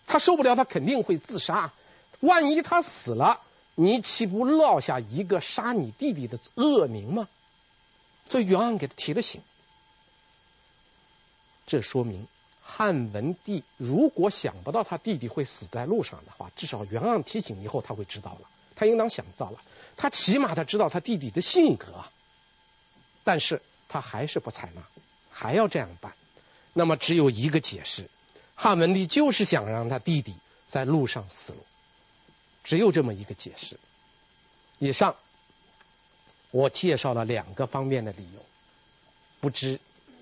[0.06, 1.70] 他受不了，他肯定会自杀。
[2.20, 3.40] 万一他死了，
[3.74, 7.28] 你岂不落下一个杀你弟弟的恶名吗？
[8.30, 9.42] 所以袁盎给他提了醒。
[11.70, 12.26] 这说明
[12.60, 18.40] 汉文帝如果想不到他弟弟会死在路上的话，至少袁盎提醒以后他会知道了，
[18.74, 19.62] 他应当想到了。
[19.96, 22.04] 他起码他知道他弟弟的性格，
[23.22, 24.82] 但是他还是不采纳，
[25.30, 26.12] 还要这样办。
[26.72, 28.10] 那么只有一个解释。
[28.56, 30.34] 汉文帝就是想让他弟弟
[30.66, 31.58] 在路上死了，
[32.64, 33.78] 只有这么一个解释。
[34.80, 35.14] 以上
[36.50, 38.44] 我介绍了两个方面的理由，
[39.40, 39.78] 不知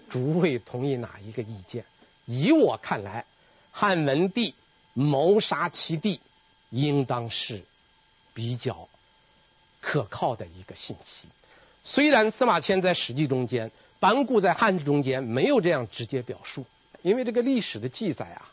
[0.08, 1.84] 诸位同意哪一个意见？
[2.24, 3.24] 以我看来，
[3.72, 4.54] 汉文帝
[4.94, 6.20] 谋杀其弟，
[6.70, 7.62] 应当是
[8.34, 8.88] 比较
[9.80, 11.28] 可靠的一个信息。
[11.84, 16.66] 虽然司马迁在《史记》中间，班固在《汉志》中间没有这样直接表述。
[17.02, 18.50] 因为这个历史的记载啊，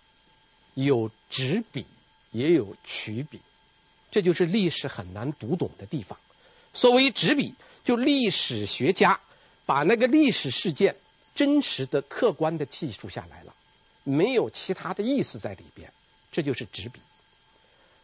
[0.75, 1.85] 有执笔，
[2.31, 3.41] 也有取笔，
[4.11, 6.19] 这就是历史很难读懂的地方。
[6.73, 9.19] 所谓执笔，就历史学家
[9.65, 10.95] 把那个历史事件
[11.35, 13.53] 真实的、客观的记述下来了，
[14.03, 15.91] 没有其他的意思在里边，
[16.31, 16.99] 这就是执笔。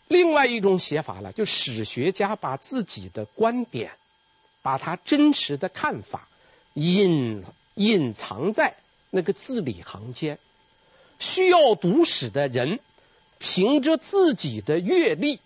[0.07, 3.91] 另外一种写法呢，就史学家把自己的观点，
[4.61, 6.27] 把他真实的看法
[6.73, 7.43] 隐
[7.75, 8.75] 隐藏在。
[9.13, 10.39] 那个字里行间，
[11.19, 12.79] 需要读史的人
[13.39, 15.41] 凭着自己的阅历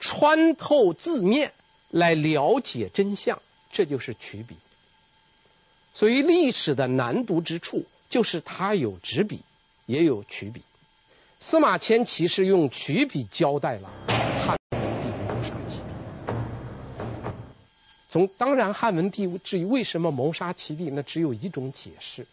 [0.00, 1.52] 穿透字面
[1.90, 3.40] 来了解真相，
[3.70, 4.56] 这就是曲笔。
[5.94, 9.40] 所以历史的难读之处就是它有执笔，
[9.86, 10.62] 也有取笔。
[11.40, 13.90] 司马迁其实用取笔交代了
[14.40, 15.82] 汉文帝谋杀其弟。
[18.08, 22.26] 从当然，汉文帝至于为什么谋杀其弟，那只有一种解释。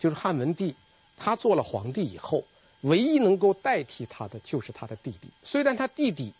[0.00, 0.74] 就是汉文帝，
[1.16, 2.44] 他做了皇帝以后，
[2.80, 5.28] 唯一能够代替他的就是他的弟弟。
[5.44, 6.32] 虽然他弟弟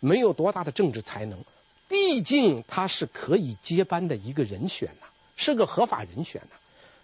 [0.00, 1.38] 没有多大的政治才能，
[1.88, 4.90] 毕竟他是可以接班的一个人选，
[5.36, 6.56] 是个合法人选呢。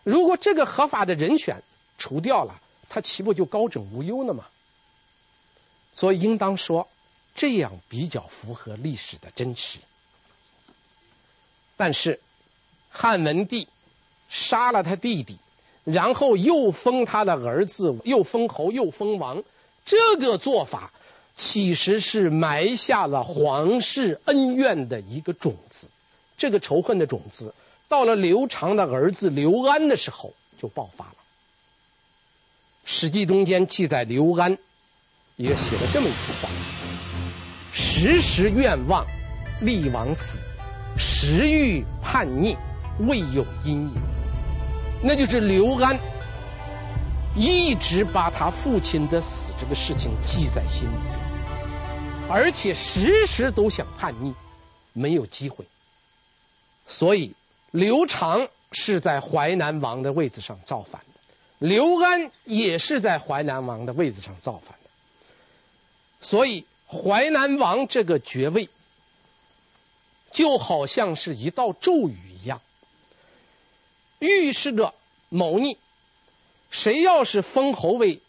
[0.04, 1.62] 如果这个合法的人选
[1.98, 4.44] 除掉了，他岂不就高枕无忧了吗？
[5.94, 6.88] 所以应当说，
[7.34, 9.78] 这样比较符合历史的真实。
[11.76, 12.20] 但是
[12.90, 13.68] 汉文帝
[14.28, 15.38] 杀了他弟弟。
[15.82, 19.42] 然后又封他的儿子，又封侯，又封王，
[19.86, 20.92] 这个做法
[21.36, 25.88] 其实是埋下了皇室恩怨的一个种子。
[26.36, 27.54] 这个仇恨的种子
[27.90, 30.32] 到了刘长的儿子刘安的时候
[30.62, 31.10] 就爆发了。
[32.84, 34.58] 《史记》中间记载，刘安
[35.34, 36.48] 也写了这么一句话
[37.74, 39.04] ：“时时愿望
[39.60, 40.38] 厉王死，
[40.96, 42.56] 时欲叛逆，
[43.00, 43.96] 未有因也。”
[45.02, 45.98] 那就是刘安
[47.34, 50.96] 一直把他父亲的死这个事情记在心里，
[52.28, 54.32] 而且时时都想叛逆，
[54.92, 55.64] 没有机会。
[56.86, 57.34] 所以
[57.70, 64.90] 刘长是在淮南王的位子上造反的，刘安也是在淮南王的位子上造反的。
[66.20, 68.68] 所以淮南王这个爵位
[70.30, 72.60] 就好像是一道咒语一样。
[74.18, 74.92] 预示着
[75.28, 75.78] 谋逆，
[76.70, 78.20] 谁要是封侯为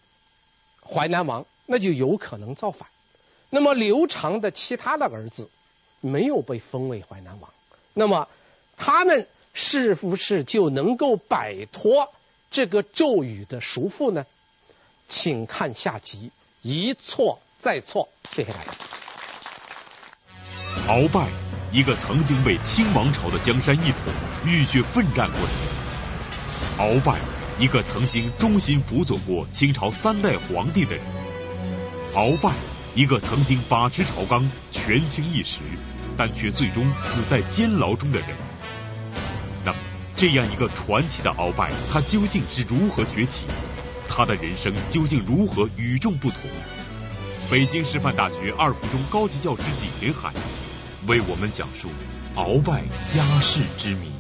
[0.84, 2.88] 淮南王，那就有可能造反。
[3.50, 5.50] 那么刘长的其他的儿子
[6.00, 7.52] 没有被封为淮南王，
[7.94, 8.30] 那么
[8.84, 12.12] 他们是不是就能够摆脱
[12.50, 14.26] 这个咒语的束缚呢？
[15.08, 16.32] 请看下集，
[16.64, 18.10] 一错再错。
[18.32, 18.72] 谢谢大家。
[20.88, 21.28] 鳌拜，
[21.72, 24.02] 一个曾经为清王朝的江山一统
[24.48, 27.00] 浴血奋战过的人。
[27.00, 27.20] 鳌拜，
[27.60, 31.04] 一个曾经忠心辅佐过清朝三代皇帝的人；
[32.16, 32.52] 鳌拜，
[32.96, 35.60] 一个曾经把持朝纲、权倾一时，
[36.18, 38.30] 但却最终死在监牢中的人。
[40.22, 43.48] 这样一个传奇的鳌拜，他究竟是如何崛起？
[44.08, 46.42] 他的人生究竟如何与众不同？
[47.50, 50.32] 北京师范大学二附中高级教师景林海
[51.08, 51.90] 为我们讲述
[52.36, 54.11] 鳌拜家世之谜。